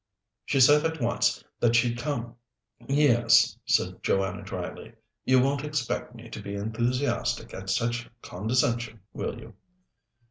[0.45, 2.35] She said at once that she'd come."
[2.89, 4.93] "Yes," said Joanna dryly.
[5.25, 9.53] "You won't expect me to be enthusiastic at such condescension, will you?"